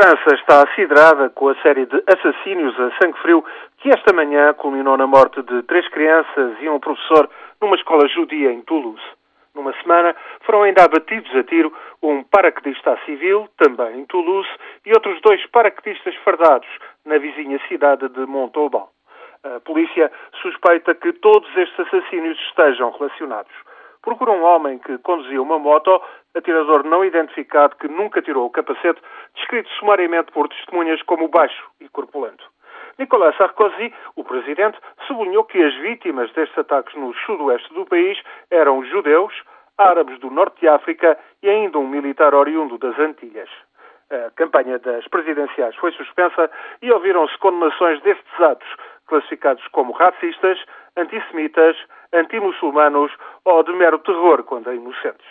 [0.00, 3.44] França está assidrada com a série de assassínios a sangue frio
[3.82, 7.28] que esta manhã culminou na morte de três crianças e um professor
[7.60, 9.02] numa escola judia em Toulouse.
[9.54, 10.16] Numa semana
[10.46, 11.70] foram ainda abatidos a tiro
[12.02, 14.48] um paraquedista civil, também em Toulouse,
[14.86, 16.68] e outros dois paraquedistas fardados
[17.04, 18.86] na vizinha cidade de Montauban.
[19.44, 20.10] A polícia
[20.40, 23.52] suspeita que todos estes assassínios estejam relacionados
[24.02, 26.00] procura um homem que conduzia uma moto,
[26.34, 29.00] atirador não identificado que nunca tirou o capacete,
[29.34, 32.44] descrito sumariamente por testemunhas como baixo e corpulento.
[32.98, 38.84] Nicolas Sarkozy, o presidente, sublinhou que as vítimas destes ataques no sudoeste do país eram
[38.84, 39.32] judeus,
[39.78, 43.48] árabes do norte de África e ainda um militar oriundo das Antilhas.
[44.10, 46.50] A campanha das presidenciais foi suspensa
[46.82, 48.68] e ouviram-se condenações destes atos,
[49.06, 50.58] classificados como racistas,
[50.96, 51.76] antissemitas,
[52.12, 53.12] antimuçulmanos
[53.44, 55.26] ou de mero terror contra inocentes.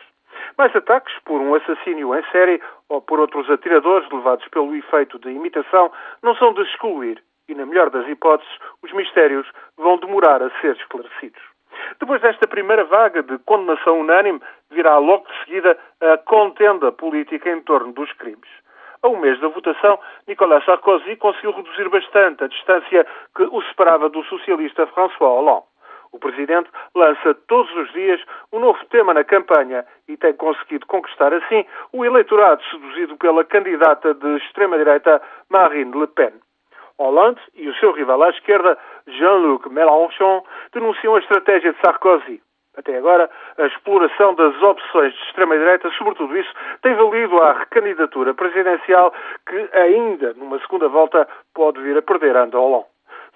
[0.57, 5.29] Mais ataques por um assassínio em série ou por outros atiradores levados pelo efeito de
[5.29, 5.91] imitação
[6.23, 10.75] não são de excluir e, na melhor das hipóteses, os mistérios vão demorar a ser
[10.75, 11.41] esclarecidos.
[11.99, 17.61] Depois desta primeira vaga de condenação unânime, virá logo de seguida a contenda política em
[17.61, 18.49] torno dos crimes.
[19.01, 19.97] A um mês da votação,
[20.27, 25.63] Nicolas Sarkozy conseguiu reduzir bastante a distância que o separava do socialista François Hollande.
[26.11, 28.19] O presidente lança todos os dias
[28.51, 34.13] um novo tema na campanha e tem conseguido conquistar assim o eleitorado seduzido pela candidata
[34.13, 36.33] de extrema-direita Marine Le Pen.
[36.97, 38.77] Hollande e o seu rival à esquerda,
[39.07, 42.41] Jean-Luc Mélenchon, denunciam a estratégia de Sarkozy.
[42.79, 46.49] Até agora, a exploração das opções de extrema-direita, sobretudo isso,
[46.81, 49.13] tem valido à recandidatura presidencial
[49.45, 52.85] que ainda, numa segunda volta, pode vir a perder a Hollande.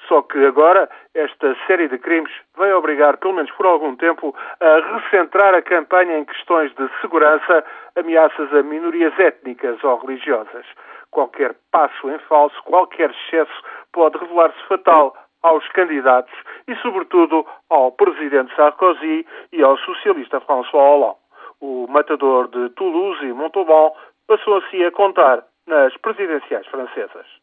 [0.07, 4.97] Só que agora esta série de crimes vai obrigar, pelo menos por algum tempo, a
[4.97, 7.65] recentrar a campanha em questões de segurança,
[7.97, 10.65] ameaças a minorias étnicas ou religiosas.
[11.11, 16.33] Qualquer passo em falso, qualquer excesso pode revelar-se fatal aos candidatos
[16.67, 21.17] e, sobretudo, ao presidente Sarkozy e ao socialista François Hollande.
[21.61, 23.91] O matador de Toulouse e Montauban
[24.27, 27.42] passou assim a contar nas presidenciais francesas.